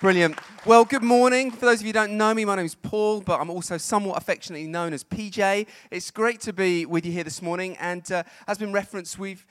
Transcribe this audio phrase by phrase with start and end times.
[0.00, 0.38] Brilliant.
[0.66, 1.50] Well, good morning.
[1.52, 3.78] For those of you who don't know me, my name is Paul, but I'm also
[3.78, 5.66] somewhat affectionately known as PJ.
[5.90, 7.76] It's great to be with you here this morning.
[7.78, 9.46] And uh, as been referenced, we've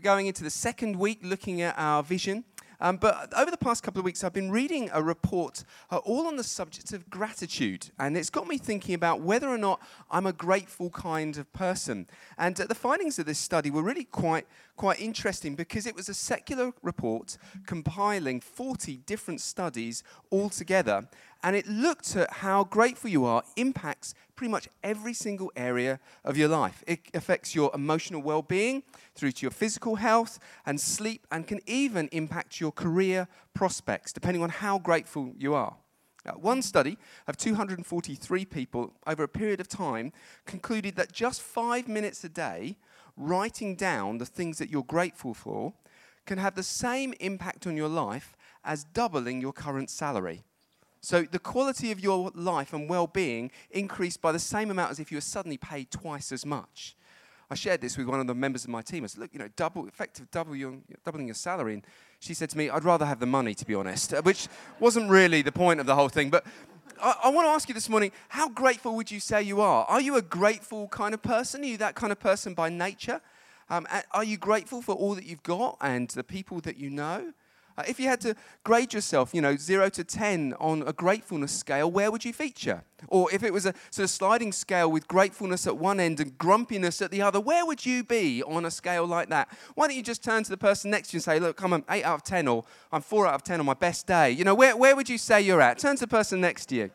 [0.00, 2.44] going into the second week looking at our vision.
[2.82, 5.62] Um, but over the past couple of weeks, I've been reading a report
[5.92, 7.90] uh, all on the subject of gratitude.
[7.96, 12.08] And it's got me thinking about whether or not I'm a grateful kind of person.
[12.36, 16.08] And uh, the findings of this study were really quite, quite interesting because it was
[16.08, 21.06] a secular report compiling 40 different studies all together.
[21.42, 26.36] And it looked at how grateful you are impacts pretty much every single area of
[26.36, 26.84] your life.
[26.86, 28.82] It affects your emotional well being
[29.14, 34.42] through to your physical health and sleep, and can even impact your career prospects, depending
[34.42, 35.76] on how grateful you are.
[36.24, 40.12] Uh, one study of 243 people over a period of time
[40.46, 42.76] concluded that just five minutes a day
[43.16, 45.72] writing down the things that you're grateful for
[46.24, 50.42] can have the same impact on your life as doubling your current salary.
[51.02, 55.10] So the quality of your life and well-being increased by the same amount as if
[55.10, 56.94] you were suddenly paid twice as much.
[57.50, 59.02] I shared this with one of the members of my team.
[59.04, 61.86] I said, "Look, you know, double effective double your, doubling your salary." And
[62.20, 64.48] she said to me, "I'd rather have the money, to be honest," which
[64.80, 66.30] wasn't really the point of the whole thing.
[66.30, 66.46] But
[67.02, 69.84] I, I want to ask you this morning: How grateful would you say you are?
[69.84, 71.62] Are you a grateful kind of person?
[71.62, 73.20] Are you that kind of person by nature?
[73.68, 77.32] Um, are you grateful for all that you've got and the people that you know?
[77.82, 81.50] Uh, if you had to grade yourself, you know, zero to 10 on a gratefulness
[81.50, 82.84] scale, where would you feature?
[83.08, 86.38] Or if it was a sort of sliding scale with gratefulness at one end and
[86.38, 89.48] grumpiness at the other, where would you be on a scale like that?
[89.74, 91.72] Why don't you just turn to the person next to you and say, look, I'm
[91.72, 94.30] an 8 out of 10 or I'm 4 out of 10 on my best day?
[94.30, 95.78] You know, where, where would you say you're at?
[95.78, 96.90] Turn to the person next to you.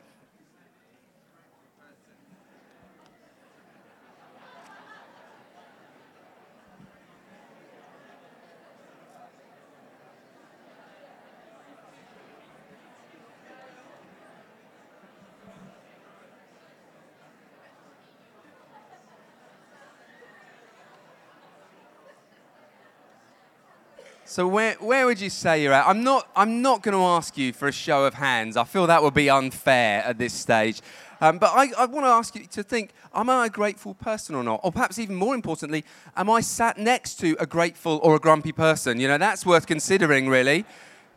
[24.38, 25.88] So where, where would you say you're at?
[25.88, 28.56] I'm not, I'm not going to ask you for a show of hands.
[28.56, 30.80] I feel that would be unfair at this stage.
[31.20, 34.36] Um, but I, I want to ask you to think, am I a grateful person
[34.36, 34.60] or not?
[34.64, 35.84] Or perhaps even more importantly,
[36.16, 39.00] am I sat next to a grateful or a grumpy person?
[39.00, 40.66] You know, that's worth considering, really.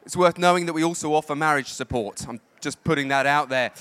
[0.06, 2.26] It's worth knowing that we also offer marriage support.
[2.26, 3.72] I'm just putting that out there.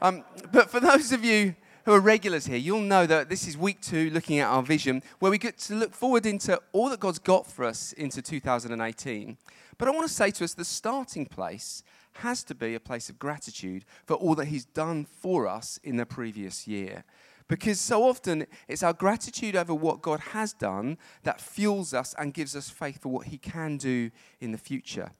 [0.00, 3.56] Um, but for those of you who are regulars here, you'll know that this is
[3.56, 7.00] week two, looking at our vision, where we get to look forward into all that
[7.00, 9.36] God's got for us into 2018.
[9.78, 11.82] But I want to say to us the starting place
[12.16, 15.96] has to be a place of gratitude for all that He's done for us in
[15.96, 17.04] the previous year.
[17.48, 22.32] Because so often it's our gratitude over what God has done that fuels us and
[22.32, 24.10] gives us faith for what He can do
[24.40, 25.10] in the future.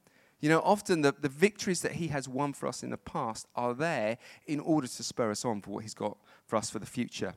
[0.42, 3.46] You know, often the, the victories that He has won for us in the past
[3.54, 6.80] are there in order to spur us on for what He's got for us for
[6.80, 7.34] the future.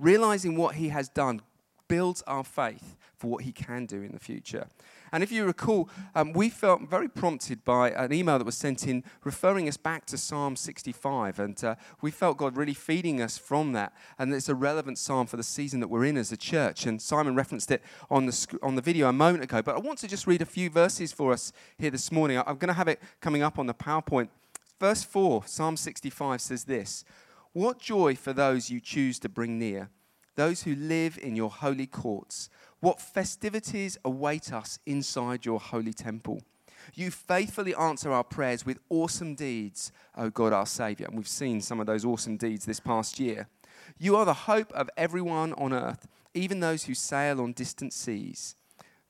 [0.00, 1.40] Realizing what He has done
[1.88, 4.68] builds our faith for what He can do in the future.
[5.10, 8.86] And if you recall, um, we felt very prompted by an email that was sent
[8.86, 11.38] in referring us back to Psalm 65.
[11.38, 13.94] And uh, we felt God really feeding us from that.
[14.18, 16.86] And it's a relevant psalm for the season that we're in as a church.
[16.86, 19.62] And Simon referenced it on the, sc- on the video a moment ago.
[19.62, 22.38] But I want to just read a few verses for us here this morning.
[22.38, 24.28] I'm going to have it coming up on the PowerPoint.
[24.78, 27.04] Verse 4, Psalm 65 says this
[27.52, 29.90] what joy for those you choose to bring near,
[30.38, 32.48] those who live in your holy courts.
[32.78, 36.42] What festivities await us inside your holy temple.
[36.94, 41.08] You faithfully answer our prayers with awesome deeds, O God our Saviour.
[41.08, 43.48] And we've seen some of those awesome deeds this past year.
[43.98, 48.54] You are the hope of everyone on earth, even those who sail on distant seas.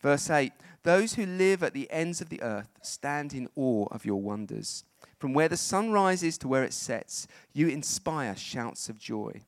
[0.01, 0.51] Verse 8
[0.83, 4.83] Those who live at the ends of the earth stand in awe of your wonders.
[5.19, 9.43] From where the sun rises to where it sets, you inspire shouts of joy.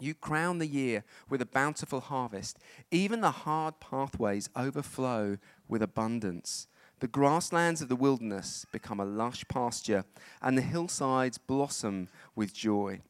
[0.00, 2.58] You crown the year with a bountiful harvest.
[2.90, 5.38] Even the hard pathways overflow
[5.68, 6.66] with abundance.
[7.00, 10.04] The grasslands of the wilderness become a lush pasture,
[10.40, 13.00] and the hillsides blossom with joy.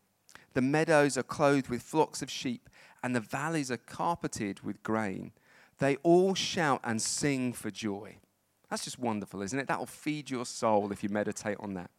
[0.54, 2.68] The meadows are clothed with flocks of sheep,
[3.02, 5.32] and the valleys are carpeted with grain.
[5.78, 8.16] They all shout and sing for joy.
[8.70, 9.68] That's just wonderful, isn't it?
[9.68, 11.90] That will feed your soul if you meditate on that.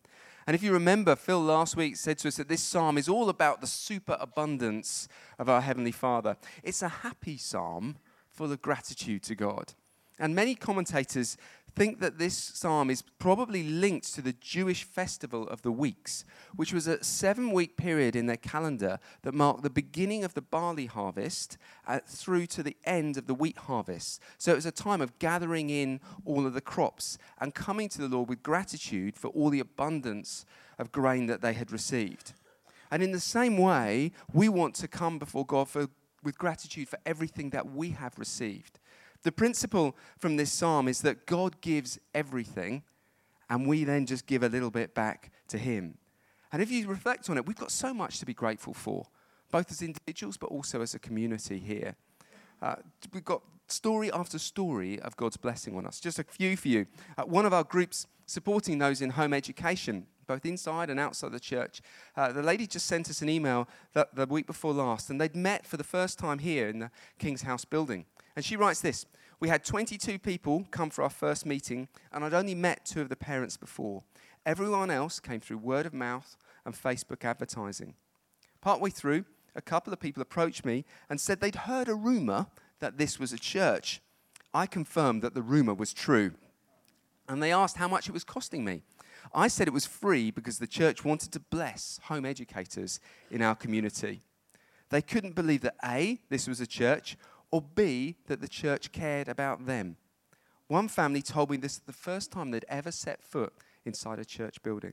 [0.47, 3.29] And if you remember, Phil last week said to us that this psalm is all
[3.29, 5.07] about the superabundance
[5.39, 6.37] of our Heavenly Father.
[6.63, 7.97] It's a happy psalm
[8.29, 9.73] full of gratitude to God.
[10.19, 11.35] And many commentators
[11.75, 16.23] think that this psalm is probably linked to the Jewish festival of the weeks,
[16.55, 20.41] which was a seven week period in their calendar that marked the beginning of the
[20.41, 24.21] barley harvest uh, through to the end of the wheat harvest.
[24.37, 27.99] So it was a time of gathering in all of the crops and coming to
[27.99, 30.45] the Lord with gratitude for all the abundance
[30.79, 32.33] of grain that they had received.
[32.89, 35.87] And in the same way, we want to come before God for,
[36.23, 38.79] with gratitude for everything that we have received.
[39.25, 42.83] The principle from this psalm is that God gives everything,
[43.49, 45.97] and we then just give a little bit back to Him.
[46.51, 49.07] And if you reflect on it, we've got so much to be grateful for,
[49.51, 51.95] both as individuals but also as a community here.
[52.61, 52.75] Uh,
[53.13, 55.99] we've got story after story of God's blessing on us.
[55.99, 56.85] Just a few for you.
[57.17, 61.39] Uh, one of our groups supporting those in home education, both inside and outside the
[61.39, 61.81] church,
[62.15, 65.35] uh, the lady just sent us an email the, the week before last, and they'd
[65.35, 68.05] met for the first time here in the King's House building.
[68.35, 69.05] And she writes this
[69.39, 73.09] We had 22 people come for our first meeting, and I'd only met two of
[73.09, 74.03] the parents before.
[74.45, 77.95] Everyone else came through word of mouth and Facebook advertising.
[78.61, 82.47] Partway through, a couple of people approached me and said they'd heard a rumor
[82.79, 84.01] that this was a church.
[84.53, 86.33] I confirmed that the rumor was true.
[87.27, 88.83] And they asked how much it was costing me.
[89.33, 92.99] I said it was free because the church wanted to bless home educators
[93.31, 94.21] in our community.
[94.89, 97.17] They couldn't believe that A, this was a church,
[97.55, 99.95] or B, that the church cared about them.
[100.67, 103.53] One family told me this is the first time they'd ever set foot
[103.85, 104.91] inside a church building.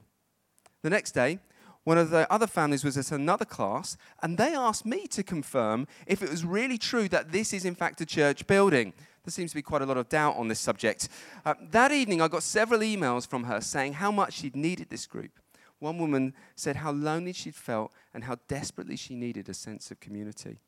[0.82, 1.40] The next day,
[1.82, 5.88] one of the other families was at another class, and they asked me to confirm
[6.06, 8.92] if it was really true that this is, in fact, a church building.
[9.24, 11.08] There seems to be quite a lot of doubt on this subject.
[11.44, 15.08] Uh, that evening, I got several emails from her saying how much she'd needed this
[15.08, 15.32] group.
[15.80, 19.98] One woman said how lonely she'd felt and how desperately she needed a sense of
[19.98, 20.60] community.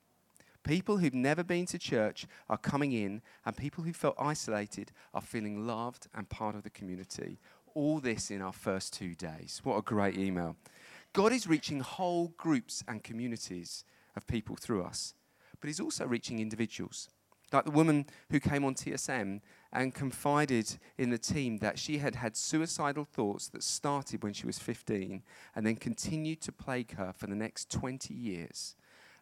[0.64, 5.20] People who've never been to church are coming in, and people who felt isolated are
[5.20, 7.38] feeling loved and part of the community.
[7.74, 9.60] All this in our first two days.
[9.62, 10.56] What a great email.
[11.12, 13.84] God is reaching whole groups and communities
[14.16, 15.14] of people through us,
[15.60, 17.10] but He's also reaching individuals.
[17.52, 19.40] Like the woman who came on TSM
[19.72, 24.46] and confided in the team that she had had suicidal thoughts that started when she
[24.46, 25.22] was 15
[25.54, 28.76] and then continued to plague her for the next 20 years.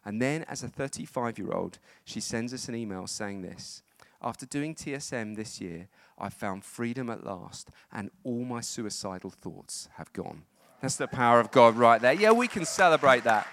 [0.05, 3.83] And then, as a 35 year old, she sends us an email saying this
[4.21, 9.89] After doing TSM this year, I found freedom at last, and all my suicidal thoughts
[9.97, 10.43] have gone.
[10.81, 12.13] That's the power of God right there.
[12.13, 13.47] Yeah, we can celebrate that.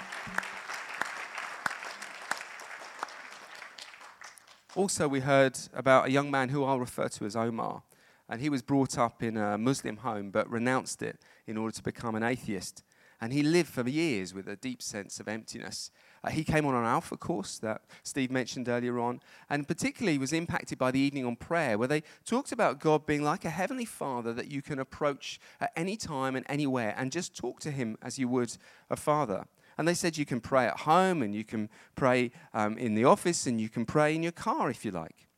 [4.76, 7.82] Also, we heard about a young man who I'll refer to as Omar.
[8.28, 11.82] And he was brought up in a Muslim home but renounced it in order to
[11.82, 12.84] become an atheist.
[13.20, 15.90] And he lived for years with a deep sense of emptiness.
[16.24, 20.32] Uh, he came on an Alpha course that Steve mentioned earlier on, and particularly was
[20.32, 23.84] impacted by the evening on prayer, where they talked about God being like a heavenly
[23.84, 27.98] father that you can approach at any time and anywhere and just talk to him
[28.02, 28.56] as you would
[28.88, 29.44] a father.
[29.76, 33.04] And they said you can pray at home and you can pray um, in the
[33.04, 35.29] office and you can pray in your car if you like.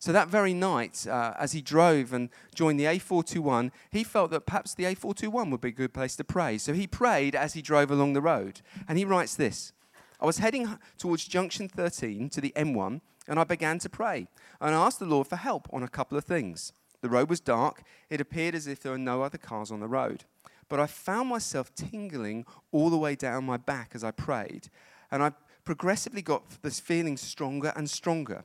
[0.00, 4.46] So that very night, uh, as he drove and joined the A421, he felt that
[4.46, 6.56] perhaps the A421 would be a good place to pray.
[6.56, 8.62] So he prayed as he drove along the road.
[8.88, 9.74] And he writes this
[10.18, 14.26] I was heading towards junction 13 to the M1, and I began to pray.
[14.58, 16.72] And I asked the Lord for help on a couple of things.
[17.02, 19.86] The road was dark, it appeared as if there were no other cars on the
[19.86, 20.24] road.
[20.70, 24.68] But I found myself tingling all the way down my back as I prayed,
[25.10, 25.32] and I
[25.64, 28.44] progressively got this feeling stronger and stronger.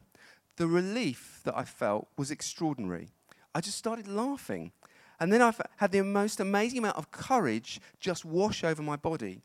[0.57, 3.09] The relief that I felt was extraordinary.
[3.53, 4.71] I just started laughing.
[5.19, 9.41] And then I had the most amazing amount of courage just wash over my body.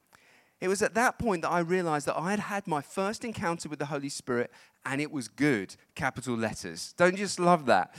[0.61, 3.69] It was at that point that I realized that I had had my first encounter
[3.69, 4.51] with the Holy Spirit
[4.85, 6.93] and it was good, capital letters.
[6.97, 7.95] Don't you just love that?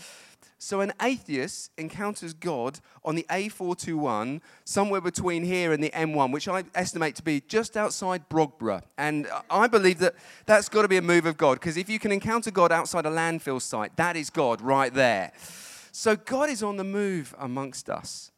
[0.57, 6.47] So, an atheist encounters God on the A421, somewhere between here and the M1, which
[6.47, 8.83] I estimate to be just outside Brogborough.
[8.97, 10.13] And I believe that
[10.45, 13.07] that's got to be a move of God, because if you can encounter God outside
[13.07, 15.31] a landfill site, that is God right there.
[15.91, 18.31] So, God is on the move amongst us.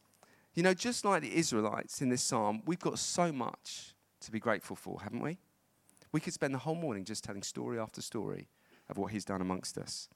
[0.53, 4.39] You know, just like the Israelites in this psalm, we've got so much to be
[4.39, 5.39] grateful for, haven't we?
[6.13, 8.48] We could spend the whole morning just telling story after story
[8.89, 10.07] of what He's done amongst us.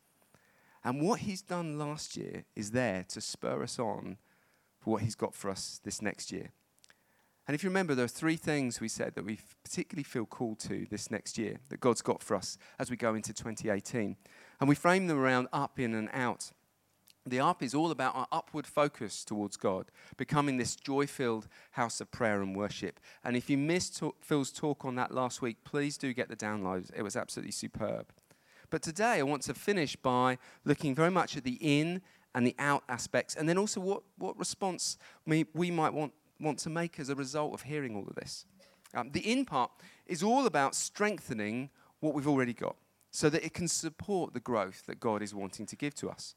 [0.84, 4.18] And what He's done last year is there to spur us on
[4.80, 6.52] for what He's got for us this next year.
[7.48, 10.60] And if you remember, there are three things we said that we particularly feel called
[10.60, 14.18] to this next year that God's got for us as we go into 2018.
[14.60, 16.52] And we frame them around up, in, and out.
[17.26, 22.02] The up is all about our upward focus towards God, becoming this joy filled house
[22.02, 23.00] of prayer and worship.
[23.24, 26.90] And if you missed Phil's talk on that last week, please do get the download.
[26.96, 28.08] It was absolutely superb.
[28.70, 32.02] But today I want to finish by looking very much at the in
[32.36, 36.60] and the out aspects, and then also what, what response we, we might want, want
[36.60, 38.46] to make as a result of hearing all of this.
[38.94, 39.72] Um, the in part
[40.06, 41.70] is all about strengthening
[42.00, 42.76] what we've already got
[43.12, 46.36] so that it can support the growth that God is wanting to give to us.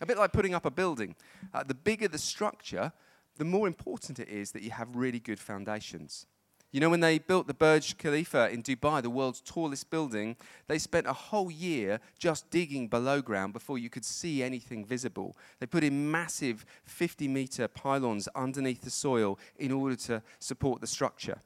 [0.00, 1.14] A bit like putting up a building.
[1.52, 2.92] Uh, the bigger the structure,
[3.36, 6.26] the more important it is that you have really good foundations.
[6.72, 10.36] You know, when they built the Burj Khalifa in Dubai, the world's tallest building,
[10.68, 15.36] they spent a whole year just digging below ground before you could see anything visible.
[15.58, 20.86] They put in massive 50 meter pylons underneath the soil in order to support the
[20.86, 21.40] structure.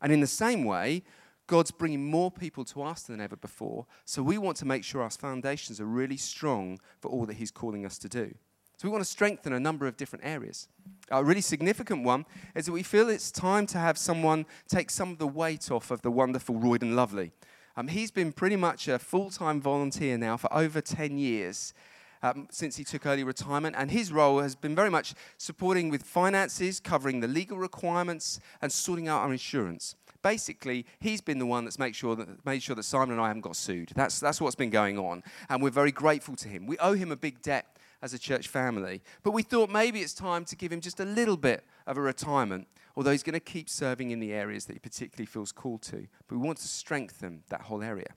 [0.00, 1.02] And in the same way,
[1.48, 5.02] God's bringing more people to us than ever before, so we want to make sure
[5.02, 8.34] our foundations are really strong for all that He's calling us to do.
[8.76, 10.68] So we want to strengthen a number of different areas.
[11.10, 15.10] A really significant one is that we feel it's time to have someone take some
[15.10, 17.32] of the weight off of the wonderful Royden Lovely.
[17.76, 21.72] Um, he's been pretty much a full time volunteer now for over 10 years.
[22.20, 26.02] Um, since he took early retirement, and his role has been very much supporting with
[26.02, 29.94] finances, covering the legal requirements, and sorting out our insurance.
[30.20, 33.28] Basically, he's been the one that's made sure that, made sure that Simon and I
[33.28, 33.92] haven't got sued.
[33.94, 36.66] That's, that's what's been going on, and we're very grateful to him.
[36.66, 39.02] We owe him a big debt as a church family.
[39.22, 42.00] But we thought maybe it's time to give him just a little bit of a
[42.00, 45.82] retirement, although he's going to keep serving in the areas that he particularly feels called
[45.82, 46.06] to.
[46.26, 48.14] But we want to strengthen that whole area.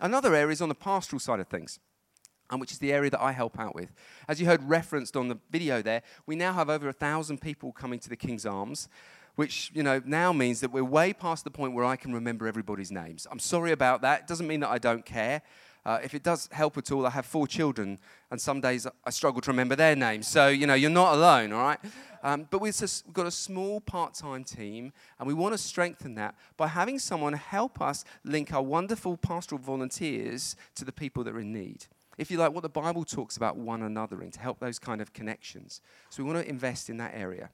[0.00, 1.78] Another area is on the pastoral side of things.
[2.50, 3.94] And which is the area that I help out with.
[4.28, 7.72] As you heard referenced on the video there, we now have over a thousand people
[7.72, 8.88] coming to the King's Arms,
[9.36, 12.46] which you know now means that we're way past the point where I can remember
[12.46, 13.26] everybody's names.
[13.30, 14.22] I'm sorry about that.
[14.22, 15.40] It doesn't mean that I don't care.
[15.84, 17.98] Uh, if it does help at all, I have four children,
[18.30, 20.28] and some days I struggle to remember their names.
[20.28, 21.78] So, you know, you're not alone, all right?
[22.22, 25.58] Um, but we've, just, we've got a small part time team, and we want to
[25.58, 31.24] strengthen that by having someone help us link our wonderful pastoral volunteers to the people
[31.24, 31.86] that are in need.
[32.16, 35.00] If you like, what the Bible talks about one another in to help those kind
[35.00, 35.80] of connections.
[36.10, 37.50] So, we want to invest in that area.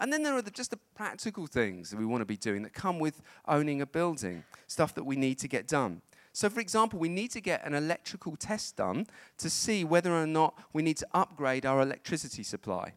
[0.00, 2.62] And then there are the, just the practical things that we want to be doing
[2.62, 6.02] that come with owning a building, stuff that we need to get done.
[6.32, 9.06] So, for example, we need to get an electrical test done
[9.38, 12.94] to see whether or not we need to upgrade our electricity supply,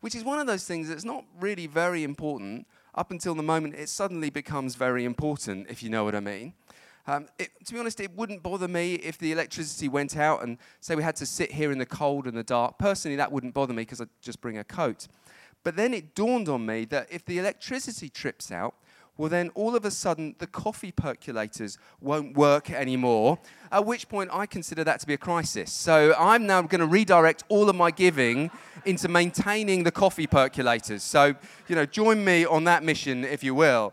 [0.00, 3.74] which is one of those things that's not really very important up until the moment
[3.74, 6.54] it suddenly becomes very important, if you know what I mean.
[7.08, 10.58] Um, it, to be honest, it wouldn't bother me if the electricity went out and
[10.80, 12.78] say we had to sit here in the cold and the dark.
[12.78, 15.06] Personally, that wouldn't bother me because I'd just bring a coat.
[15.62, 18.74] But then it dawned on me that if the electricity trips out,
[19.18, 23.38] well, then all of a sudden the coffee percolators won't work anymore,
[23.72, 25.72] at which point I consider that to be a crisis.
[25.72, 28.50] So I'm now going to redirect all of my giving
[28.84, 31.00] into maintaining the coffee percolators.
[31.00, 31.34] So,
[31.68, 33.92] you know, join me on that mission, if you will.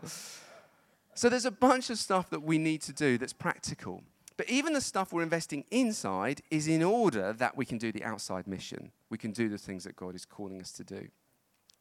[1.14, 4.02] So there's a bunch of stuff that we need to do that's practical.
[4.36, 8.02] But even the stuff we're investing inside is in order that we can do the
[8.02, 8.90] outside mission.
[9.10, 11.08] We can do the things that God is calling us to do.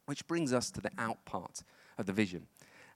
[0.06, 1.64] Which brings us to the out part
[1.98, 2.48] of the vision.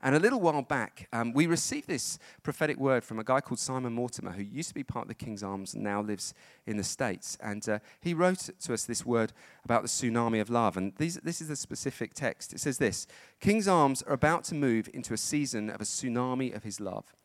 [0.01, 3.59] And a little while back, um, we received this prophetic word from a guy called
[3.59, 6.35] Simon Mortimer, who used to be part of the King's Arms and now lives
[6.67, 7.35] in the States.
[7.41, 9.33] And uh, he wrote to us this word
[9.65, 10.77] about the tsunami of love.
[10.77, 12.53] And these, this is the specific text.
[12.53, 13.07] It says this
[13.39, 17.15] King's Arms are about to move into a season of a tsunami of his love.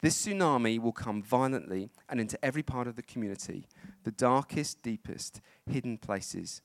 [0.00, 3.66] This tsunami will come violently and into every part of the community,
[4.04, 6.60] the darkest, deepest, hidden places.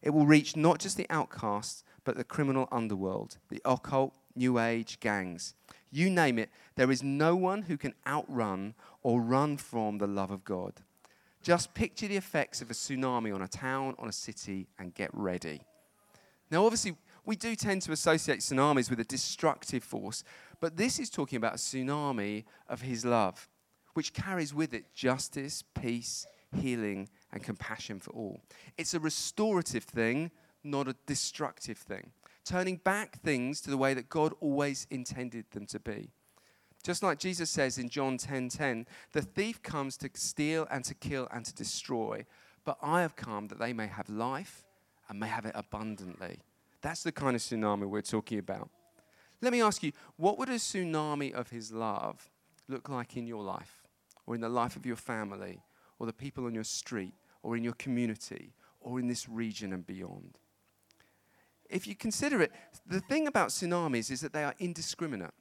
[0.00, 5.00] It will reach not just the outcasts, but the criminal underworld, the occult, New Age
[5.00, 5.54] gangs.
[5.90, 10.30] You name it, there is no one who can outrun or run from the love
[10.30, 10.74] of God.
[11.42, 15.10] Just picture the effects of a tsunami on a town, on a city, and get
[15.12, 15.62] ready.
[16.50, 20.24] Now, obviously, we do tend to associate tsunamis with a destructive force,
[20.60, 23.48] but this is talking about a tsunami of His love,
[23.94, 26.26] which carries with it justice, peace,
[26.56, 28.40] healing, and compassion for all.
[28.76, 30.30] It's a restorative thing,
[30.64, 32.12] not a destructive thing
[32.48, 36.10] turning back things to the way that God always intended them to be.
[36.82, 40.82] Just like Jesus says in John 10:10, 10, 10, the thief comes to steal and
[40.84, 42.24] to kill and to destroy,
[42.64, 44.64] but I have come that they may have life
[45.08, 46.38] and may have it abundantly.
[46.80, 48.70] That's the kind of tsunami we're talking about.
[49.42, 52.30] Let me ask you, what would a tsunami of his love
[52.66, 53.86] look like in your life
[54.26, 55.62] or in the life of your family
[55.98, 59.86] or the people on your street or in your community or in this region and
[59.86, 60.38] beyond?
[61.68, 62.52] If you consider it,
[62.86, 65.32] the thing about tsunamis is that they are indiscriminate.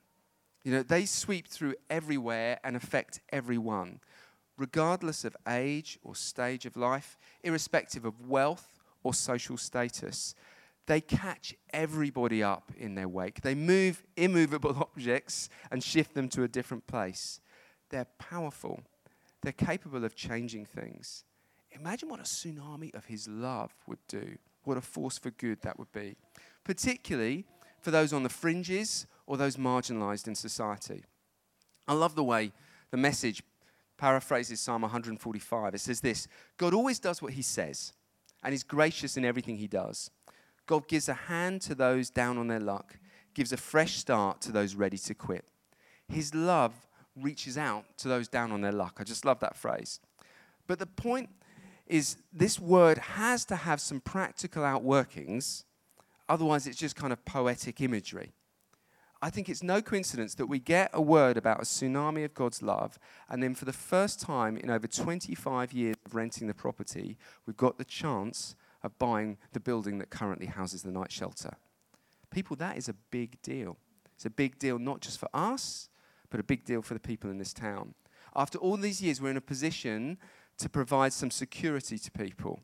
[0.63, 4.01] You know, they sweep through everywhere and affect everyone,
[4.57, 10.36] regardless of age or stage of life, irrespective of wealth or social status.
[10.88, 13.41] They catch everybody up in their wake.
[13.41, 17.39] They move immovable objects and shift them to a different place.
[17.89, 18.81] They're powerful.
[19.43, 21.24] They're capable of changing things.
[21.72, 24.38] Imagine what a tsunami of his love would do.
[24.68, 26.18] What a force for good that would be.
[26.66, 27.46] Particularly
[27.80, 31.06] for those on the fringes or those marginalized in society.
[31.88, 32.52] I love the way
[32.92, 33.42] the message
[33.98, 35.74] paraphrases Psalm 145.
[35.74, 37.94] It says this God always does what he says,
[38.44, 40.12] and is gracious in everything he does.
[40.66, 42.98] God gives a hand to those down on their luck,
[43.34, 45.46] gives a fresh start to those ready to quit.
[46.10, 46.74] His love
[47.16, 48.98] reaches out to those down on their luck.
[49.00, 50.02] I just love that phrase.
[50.68, 51.30] But the point
[51.89, 55.63] is, this word has to have some practical outworkings,
[56.29, 58.34] otherwise, it's just kind of poetic imagery.
[59.22, 62.62] I think it's no coincidence that we get a word about a tsunami of God's
[62.62, 67.17] love, and then for the first time in over 25 years of renting the property,
[67.46, 71.53] we've got the chance of buying the building that currently houses the night shelter.
[72.29, 73.77] People, that is a big deal.
[74.15, 75.89] It's a big deal not just for us,
[76.29, 77.96] but a big deal for the people in this town.
[78.36, 80.17] After all these years, we're in a position
[80.58, 82.62] to provide some security to people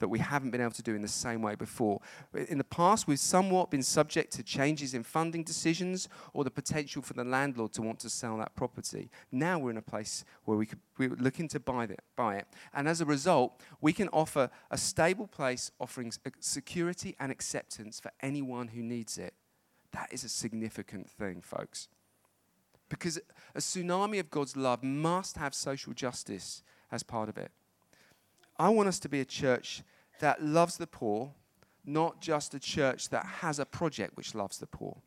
[0.00, 2.00] that we haven't been able to do in the same way before.
[2.48, 7.00] In the past, we've somewhat been subject to changes in funding decisions or the potential
[7.00, 9.08] for the landlord to want to sell that property.
[9.30, 12.46] Now we're in a place where we could, we're looking to buy it, buy it.
[12.74, 18.10] And as a result, we can offer a stable place offering security and acceptance for
[18.20, 19.32] anyone who needs it.
[19.92, 21.88] That is a significant thing, folks.
[22.88, 23.18] Because
[23.54, 27.50] a tsunami of God's love must have social justice as part of it.
[28.58, 29.82] I want us to be a church
[30.20, 31.32] that loves the poor,
[31.84, 34.98] not just a church that has a project which loves the poor.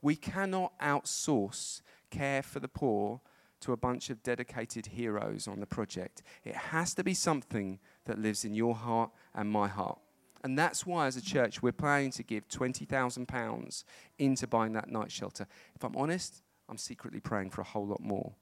[0.00, 3.20] We cannot outsource care for the poor
[3.60, 6.22] to a bunch of dedicated heroes on the project.
[6.44, 9.98] It has to be something that lives in your heart and my heart.
[10.44, 13.84] And that's why, as a church, we're planning to give £20,000
[14.18, 15.48] into buying that night shelter.
[15.74, 18.34] If I'm honest, I'm secretly praying for a whole lot more.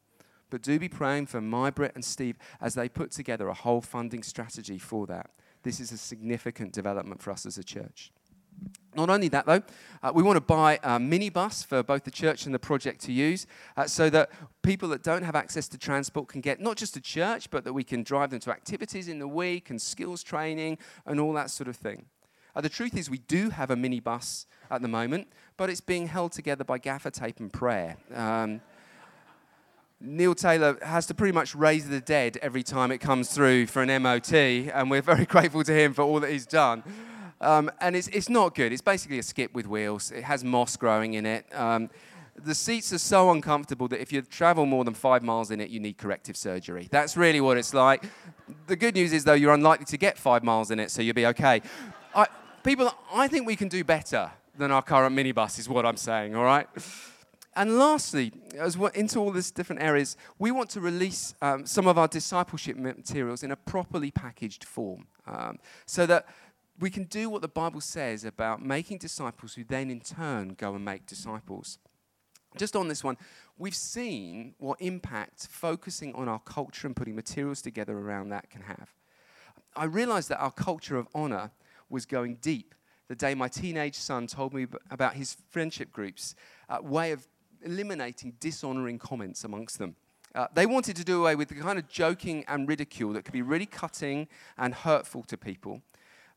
[0.50, 3.80] But do be praying for my Brett and Steve as they put together a whole
[3.80, 5.30] funding strategy for that.
[5.62, 8.12] This is a significant development for us as a church.
[8.94, 9.62] Not only that, though,
[10.02, 13.12] uh, we want to buy a minibus for both the church and the project to
[13.12, 14.30] use uh, so that
[14.62, 17.74] people that don't have access to transport can get not just to church, but that
[17.74, 21.50] we can drive them to activities in the week and skills training and all that
[21.50, 22.06] sort of thing.
[22.54, 26.06] Uh, the truth is, we do have a minibus at the moment, but it's being
[26.06, 27.98] held together by gaffer tape and prayer.
[28.14, 28.62] Um,
[30.00, 33.82] Neil Taylor has to pretty much raise the dead every time it comes through for
[33.82, 36.82] an MOT, and we're very grateful to him for all that he's done.
[37.40, 38.72] Um, and it's, it's not good.
[38.72, 40.11] It's basically a skip with wheels.
[40.11, 41.46] It has moss growing in it.
[41.54, 41.90] Um,
[42.35, 45.70] the seats are so uncomfortable that if you travel more than five miles in it,
[45.70, 46.88] you need corrective surgery.
[46.90, 48.04] That's really what it's like.
[48.66, 51.14] The good news is, though, you're unlikely to get five miles in it, so you'll
[51.14, 51.62] be okay.
[52.14, 52.26] I,
[52.62, 56.35] people, I think we can do better than our current minibus, is what I'm saying,
[56.35, 56.68] all right?
[57.57, 61.88] And lastly, as we're into all these different areas, we want to release um, some
[61.88, 66.27] of our discipleship materials in a properly packaged form um, so that
[66.79, 70.75] we can do what the Bible says about making disciples who then in turn go
[70.75, 71.79] and make disciples.
[72.59, 73.16] Just on this one,
[73.57, 78.61] we've seen what impact focusing on our culture and putting materials together around that can
[78.61, 78.92] have.
[79.75, 81.53] I realized that our culture of honor
[81.88, 82.75] was going deep
[83.09, 86.35] the day my teenage son told me about his friendship groups,
[86.69, 87.27] uh, way of
[87.66, 89.96] eliminating dishonoring comments amongst them.
[90.35, 93.33] Uh, they wanted to do away with the kind of joking and ridicule that could
[93.33, 95.83] be really cutting and hurtful to people.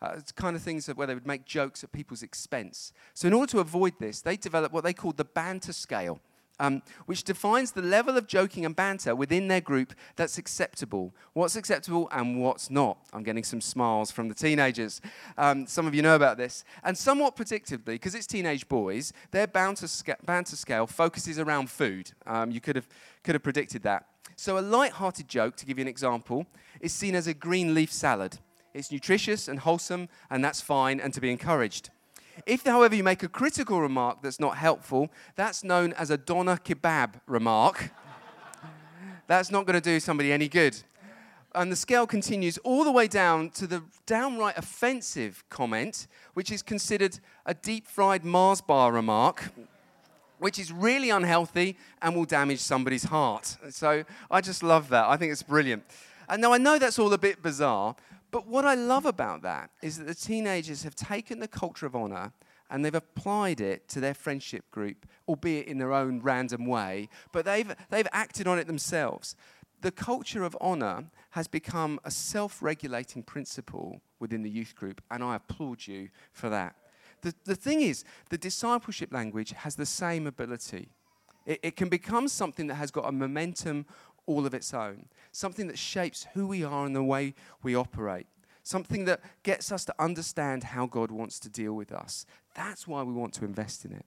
[0.02, 2.94] Uh, it's kind of things where they would make jokes at people's expense.
[3.14, 6.22] So, in order to avoid this, they developed what they called the banter scale,
[6.60, 11.14] um, which defines the level of joking and banter within their group that's acceptable.
[11.34, 12.98] What's acceptable and what's not.
[13.14, 15.02] I'm getting some smiles from the teenagers.
[15.38, 16.64] Um, some of you know about this.
[16.84, 22.12] And somewhat predictably, because it's teenage boys, their banter, sca- banter scale focuses around food.
[22.26, 22.88] Um, you could have,
[23.24, 24.06] could have predicted that.
[24.36, 26.46] So, a light hearted joke, to give you an example,
[26.80, 28.38] is seen as a green leaf salad.
[28.74, 31.90] It's nutritious and wholesome, and that's fine and to be encouraged.
[32.46, 36.58] If, however, you make a critical remark that's not helpful, that's known as a doner
[36.58, 37.92] kebab remark.
[39.28, 40.82] that's not going to do somebody any good.
[41.56, 46.62] And the scale continues all the way down to the downright offensive comment, which is
[46.62, 49.52] considered a deep fried Mars bar remark,
[50.38, 53.58] which is really unhealthy and will damage somebody's heart.
[53.72, 55.08] So I just love that.
[55.08, 55.84] I think it's brilliant.
[56.30, 57.96] And now I know that's all a bit bizarre,
[58.32, 61.96] but what I love about that is that the teenagers have taken the culture of
[61.96, 62.32] honor
[62.70, 67.46] and they've applied it to their friendship group, albeit in their own random way, but
[67.46, 69.36] they've, they've acted on it themselves.
[69.82, 75.24] The culture of honor has become a self regulating principle within the youth group, and
[75.24, 76.76] I applaud you for that.
[77.22, 80.90] The, the thing is, the discipleship language has the same ability.
[81.46, 83.86] It, it can become something that has got a momentum
[84.30, 88.28] all of its own, something that shapes who we are and the way we operate,
[88.62, 92.28] something that gets us to understand how God wants to deal with us.
[92.54, 94.06] That's why we want to invest in it.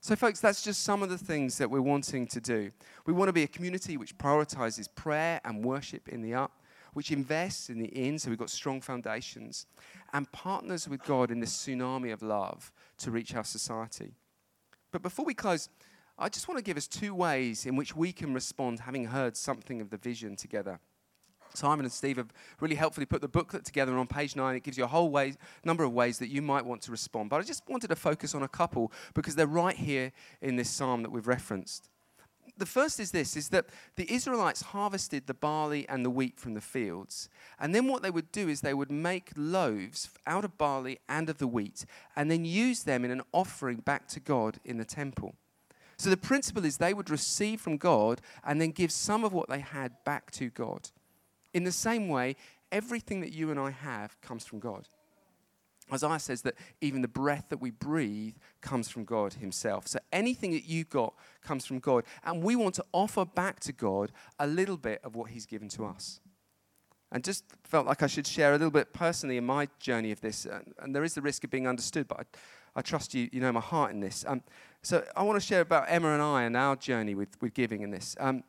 [0.00, 2.70] So, folks, that's just some of the things that we're wanting to do.
[3.06, 7.10] We want to be a community which prioritizes prayer and worship in the up, which
[7.10, 9.66] invests in the in, so we've got strong foundations,
[10.12, 14.14] and partners with God in this tsunami of love to reach our society.
[14.92, 15.68] But before we close,
[16.18, 19.36] I just want to give us two ways in which we can respond having heard
[19.36, 20.78] something of the vision together.
[21.54, 24.56] Simon and Steve have really helpfully put the booklet together on page nine.
[24.56, 27.30] It gives you a whole way, number of ways that you might want to respond.
[27.30, 30.70] But I just wanted to focus on a couple because they're right here in this
[30.70, 31.88] psalm that we've referenced.
[32.56, 36.54] The first is this is that the Israelites harvested the barley and the wheat from
[36.54, 37.28] the fields.
[37.58, 41.28] And then what they would do is they would make loaves out of barley and
[41.28, 44.84] of the wheat and then use them in an offering back to God in the
[44.84, 45.34] temple.
[46.04, 49.48] So the principle is they would receive from God and then give some of what
[49.48, 50.90] they had back to God.
[51.54, 52.36] In the same way,
[52.70, 54.86] everything that you and I have comes from God.
[55.90, 59.88] Isaiah says that even the breath that we breathe comes from God Himself.
[59.88, 62.04] So anything that you've got comes from God.
[62.22, 65.70] And we want to offer back to God a little bit of what He's given
[65.70, 66.20] to us.
[67.12, 70.20] And just felt like I should share a little bit personally in my journey of
[70.20, 70.44] this.
[70.44, 72.24] And, and there is the risk of being understood, but I,
[72.76, 74.24] I trust you, you know my heart in this.
[74.26, 74.42] Um,
[74.82, 77.82] so I want to share about Emma and I and our journey with, with giving
[77.82, 78.16] in this.
[78.18, 78.44] Um,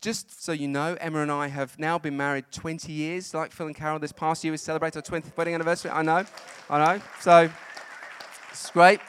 [0.00, 3.32] just so you know, Emma and I have now been married 20 years.
[3.32, 5.90] Like Phil and Carol, this past year we celebrated our 20th wedding anniversary.
[5.90, 6.24] I know,
[6.68, 7.02] I know.
[7.20, 7.50] So
[8.50, 9.00] it's great.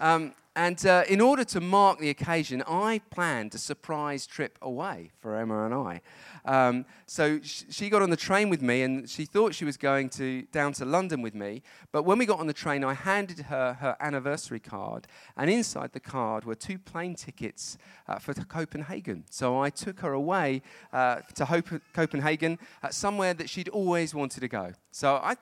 [0.00, 5.12] Um, and uh, in order to mark the occasion, I planned a surprise trip away
[5.20, 6.00] for Emma and I.
[6.44, 9.76] Um, so sh- she got on the train with me, and she thought she was
[9.76, 11.62] going to down to London with me.
[11.92, 15.92] But when we got on the train, I handed her her anniversary card, and inside
[15.92, 19.26] the card were two plane tickets uh, for Copenhagen.
[19.30, 24.40] So I took her away uh, to Hope- Copenhagen, uh, somewhere that she'd always wanted
[24.40, 24.72] to go.
[24.90, 25.36] So I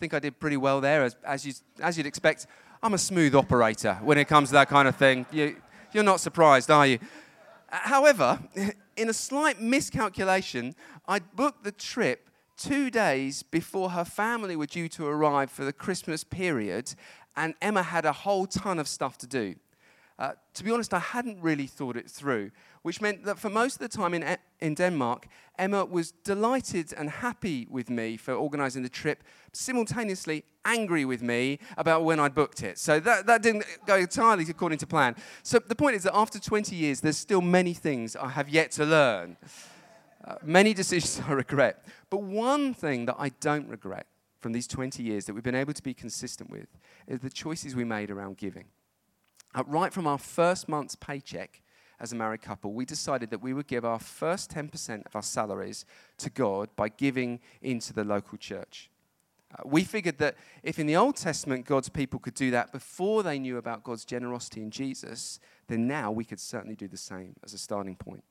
[0.00, 2.48] think I did pretty well there, as, as, you, as you'd expect.
[2.82, 5.26] I'm a smooth operator when it comes to that kind of thing.
[5.32, 5.56] You,
[5.92, 6.98] you're not surprised, are you?
[7.68, 8.38] However,
[8.96, 10.74] in a slight miscalculation,
[11.06, 15.72] I'd booked the trip two days before her family were due to arrive for the
[15.72, 16.94] Christmas period,
[17.36, 19.54] and Emma had a whole ton of stuff to do.
[20.18, 22.50] Uh, to be honest, I hadn't really thought it through,
[22.82, 27.08] which meant that for most of the time in, in Denmark, Emma was delighted and
[27.08, 32.64] happy with me for organizing the trip, simultaneously angry with me about when I'd booked
[32.64, 32.78] it.
[32.78, 35.14] So that, that didn't go entirely according to plan.
[35.44, 38.72] So the point is that after 20 years, there's still many things I have yet
[38.72, 39.36] to learn,
[40.24, 41.86] uh, many decisions I regret.
[42.10, 44.06] But one thing that I don't regret
[44.40, 46.66] from these 20 years that we've been able to be consistent with
[47.06, 48.64] is the choices we made around giving.
[49.54, 51.62] Uh, right from our first month's paycheck
[52.00, 55.22] as a married couple, we decided that we would give our first 10% of our
[55.22, 55.84] salaries
[56.18, 58.90] to God by giving into the local church.
[59.52, 63.22] Uh, we figured that if in the Old Testament God's people could do that before
[63.22, 67.34] they knew about God's generosity in Jesus, then now we could certainly do the same
[67.42, 68.24] as a starting point.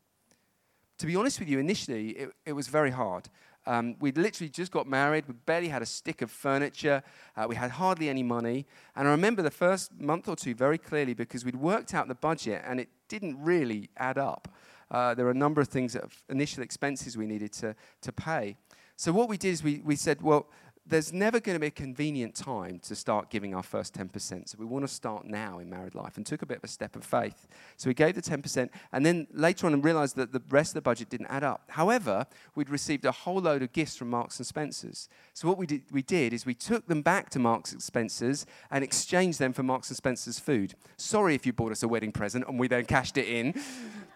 [0.99, 3.29] To be honest with you, initially it, it was very hard.
[3.67, 5.25] Um, we'd literally just got married.
[5.27, 7.03] We barely had a stick of furniture.
[7.35, 8.65] Uh, we had hardly any money.
[8.95, 12.15] And I remember the first month or two very clearly because we'd worked out the
[12.15, 14.47] budget and it didn't really add up.
[14.89, 18.55] Uh, there were a number of things, that initial expenses we needed to, to pay.
[18.95, 20.47] So what we did is we, we said, well,
[20.89, 24.49] there's never going to be a convenient time to start giving our first 10%.
[24.49, 26.67] So we want to start now in married life and took a bit of a
[26.67, 27.47] step of faith.
[27.75, 30.81] So we gave the 10% and then later on realized that the rest of the
[30.81, 31.63] budget didn't add up.
[31.69, 35.09] However, we'd received a whole load of gifts from Marks and Spencer's.
[35.33, 38.45] So what we did, we did is we took them back to Marks and Spencer's
[38.71, 40.75] and exchanged them for Marks and Spencer's food.
[40.95, 43.53] Sorry if you bought us a wedding present and we then cashed it in.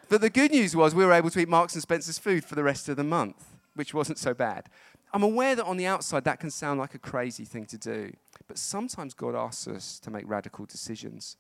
[0.10, 2.56] but the good news was we were able to eat Marks and Spencer's food for
[2.56, 4.70] the rest of the month, which wasn't so bad.
[5.14, 8.14] I'm aware that on the outside that can sound like a crazy thing to do,
[8.48, 11.38] but sometimes God asks us to make radical decisions.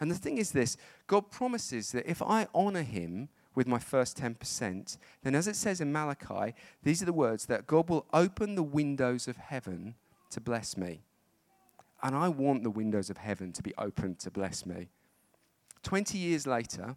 [0.00, 4.18] And the thing is this God promises that if I honor Him with my first
[4.18, 8.54] 10%, then as it says in Malachi, these are the words that God will open
[8.54, 9.94] the windows of heaven
[10.30, 11.00] to bless me.
[12.02, 14.88] And I want the windows of heaven to be opened to bless me.
[15.82, 16.96] 20 years later,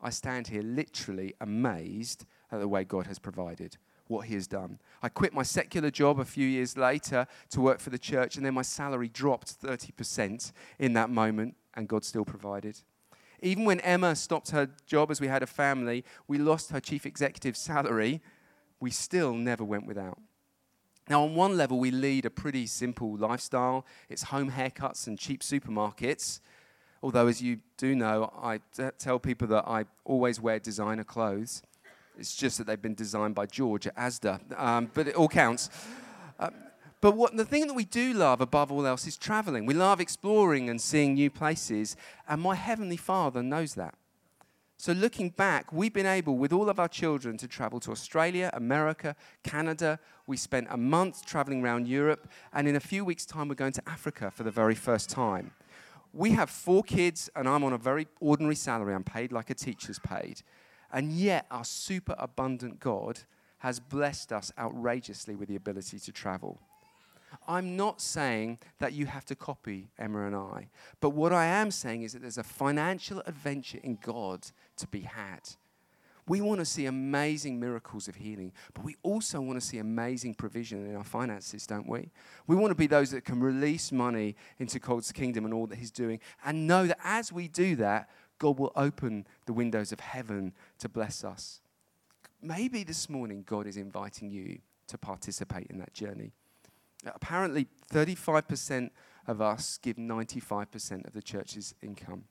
[0.00, 3.76] I stand here literally amazed at the way God has provided
[4.08, 4.78] what he has done.
[5.02, 8.44] I quit my secular job a few years later to work for the church, and
[8.44, 12.80] then my salary dropped 30% in that moment, and God still provided.
[13.42, 17.04] Even when Emma stopped her job as we had a family, we lost her chief
[17.04, 18.20] executive salary,
[18.80, 20.18] we still never went without.
[21.08, 23.86] Now, on one level, we lead a pretty simple lifestyle.
[24.08, 26.40] It's home haircuts and cheap supermarkets.
[27.02, 28.58] Although, as you do know, I
[28.98, 31.62] tell people that I always wear designer clothes.
[32.18, 35.70] It's just that they've been designed by George at Asda, um, but it all counts.
[36.38, 36.50] Uh,
[37.00, 39.66] but what, the thing that we do love above all else is traveling.
[39.66, 41.96] We love exploring and seeing new places,
[42.28, 43.94] and my Heavenly Father knows that.
[44.78, 48.50] So, looking back, we've been able, with all of our children, to travel to Australia,
[48.52, 49.98] America, Canada.
[50.26, 53.72] We spent a month traveling around Europe, and in a few weeks' time, we're going
[53.72, 55.52] to Africa for the very first time.
[56.12, 58.94] We have four kids, and I'm on a very ordinary salary.
[58.94, 60.42] I'm paid like a teacher's paid.
[60.92, 63.20] And yet, our super abundant God
[63.58, 66.60] has blessed us outrageously with the ability to travel.
[67.48, 70.68] I'm not saying that you have to copy Emma and I,
[71.00, 74.46] but what I am saying is that there's a financial adventure in God
[74.76, 75.40] to be had.
[76.28, 80.34] We want to see amazing miracles of healing, but we also want to see amazing
[80.34, 82.10] provision in our finances, don't we?
[82.48, 85.78] We want to be those that can release money into God's kingdom and all that
[85.78, 90.00] He's doing, and know that as we do that, God will open the windows of
[90.00, 91.60] heaven to bless us.
[92.42, 96.32] Maybe this morning God is inviting you to participate in that journey.
[97.04, 98.90] Apparently, 35%
[99.26, 102.24] of us give 95% of the church's income,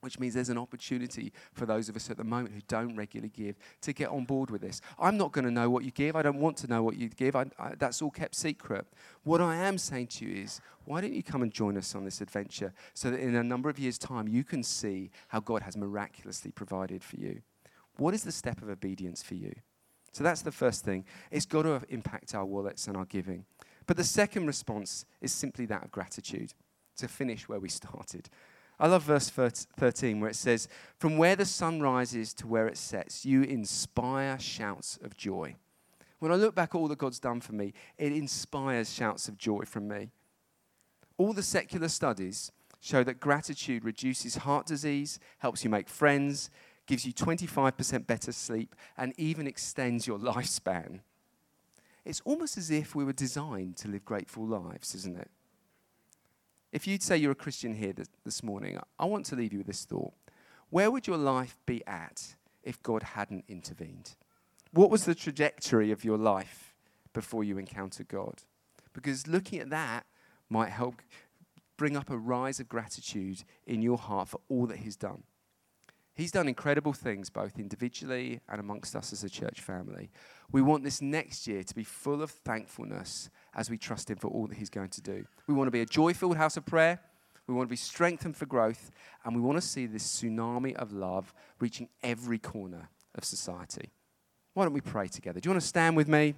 [0.00, 3.32] which means there's an opportunity for those of us at the moment who don't regularly
[3.34, 4.80] give to get on board with this.
[4.98, 6.16] I'm not going to know what you give.
[6.16, 7.34] I don't want to know what you give.
[7.34, 8.86] I, I, that's all kept secret.
[9.24, 12.04] What I am saying to you is, why don't you come and join us on
[12.04, 15.62] this adventure so that in a number of years' time you can see how God
[15.62, 17.42] has miraculously provided for you?
[17.96, 19.54] What is the step of obedience for you?
[20.12, 21.04] So that's the first thing.
[21.30, 23.44] It's got to impact our wallets and our giving.
[23.86, 26.54] But the second response is simply that of gratitude,
[26.98, 28.28] to finish where we started.
[28.80, 32.76] I love verse 13 where it says, From where the sun rises to where it
[32.76, 35.56] sets, you inspire shouts of joy.
[36.20, 39.38] When I look back at all that God's done for me, it inspires shouts of
[39.38, 40.10] joy from me.
[41.16, 46.50] All the secular studies show that gratitude reduces heart disease, helps you make friends,
[46.86, 51.00] gives you 25% better sleep, and even extends your lifespan.
[52.04, 55.30] It's almost as if we were designed to live grateful lives, isn't it?
[56.70, 59.58] If you'd say you're a Christian here this, this morning, I want to leave you
[59.58, 60.12] with this thought.
[60.70, 64.16] Where would your life be at if God hadn't intervened?
[64.72, 66.74] What was the trajectory of your life
[67.14, 68.42] before you encountered God?
[68.92, 70.04] Because looking at that
[70.50, 70.96] might help
[71.78, 75.22] bring up a rise of gratitude in your heart for all that He's done.
[76.14, 80.10] He's done incredible things, both individually and amongst us as a church family.
[80.50, 84.28] We want this next year to be full of thankfulness as we trust Him for
[84.28, 85.26] all that He's going to do.
[85.48, 87.00] We want to be a joy filled house of prayer.
[87.48, 88.92] We want to be strengthened for growth.
[89.24, 93.90] And we want to see this tsunami of love reaching every corner of society.
[94.54, 95.40] Why don't we pray together?
[95.40, 96.34] Do you want to stand with me?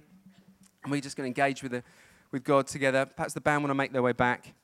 [0.83, 1.83] And we're just going to engage with, the,
[2.31, 3.05] with God together.
[3.05, 4.55] Perhaps the band want to make their way back.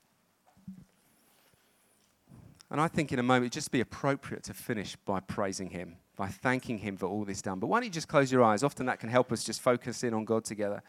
[2.71, 5.97] And I think in a moment it'd just be appropriate to finish by praising Him,
[6.15, 7.59] by thanking Him for all this done.
[7.59, 8.63] But why don't you just close your eyes?
[8.63, 10.81] Often that can help us just focus in on God together.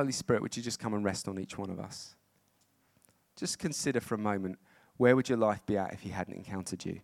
[0.00, 2.14] Holy Spirit, would you just come and rest on each one of us?
[3.36, 4.58] Just consider for a moment
[4.96, 7.00] where would your life be at if He hadn't encountered you?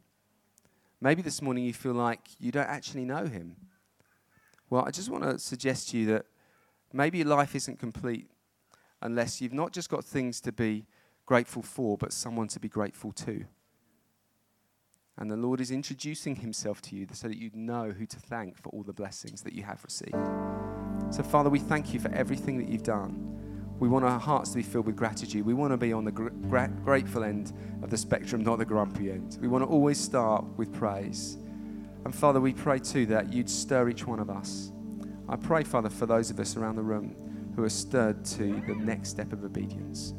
[0.98, 3.56] Maybe this morning you feel like you don't actually know Him.
[4.70, 6.24] Well, I just want to suggest to you that
[6.90, 8.30] maybe your life isn't complete
[9.02, 10.86] unless you've not just got things to be
[11.26, 13.44] grateful for, but someone to be grateful to.
[15.18, 18.56] And the Lord is introducing Himself to you so that you know who to thank
[18.56, 20.45] for all the blessings that you have received.
[21.10, 23.22] So, Father, we thank you for everything that you've done.
[23.78, 25.44] We want our hearts to be filled with gratitude.
[25.44, 29.10] We want to be on the gr- grateful end of the spectrum, not the grumpy
[29.10, 29.38] end.
[29.40, 31.36] We want to always start with praise.
[32.04, 34.72] And Father, we pray too that you'd stir each one of us.
[35.28, 37.14] I pray, Father, for those of us around the room
[37.54, 40.14] who are stirred to the next step of obedience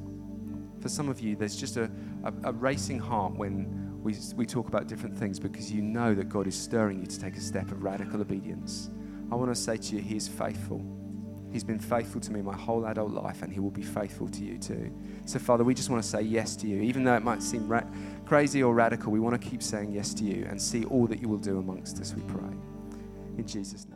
[0.81, 1.91] for some of you, there's just a,
[2.23, 6.29] a, a, racing heart when we, we talk about different things because you know that
[6.29, 8.89] God is stirring you to take a step of radical obedience.
[9.31, 10.85] I want to say to you, He is faithful.
[11.51, 14.43] He's been faithful to me my whole adult life, and He will be faithful to
[14.43, 14.91] you too.
[15.25, 16.81] So, Father, we just want to say yes to you.
[16.81, 17.83] Even though it might seem ra-
[18.25, 21.21] crazy or radical, we want to keep saying yes to you and see all that
[21.21, 22.53] you will do amongst us, we pray.
[23.37, 23.93] In Jesus' name.